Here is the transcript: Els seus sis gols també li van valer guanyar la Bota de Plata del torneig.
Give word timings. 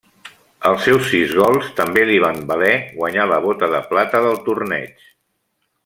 Els 0.69 0.79
seus 0.87 1.03
sis 1.09 1.35
gols 1.41 1.67
també 1.81 2.05
li 2.11 2.17
van 2.25 2.39
valer 2.53 2.73
guanyar 2.97 3.29
la 3.35 3.39
Bota 3.47 3.71
de 3.75 3.83
Plata 3.93 4.27
del 4.29 4.43
torneig. 4.49 5.09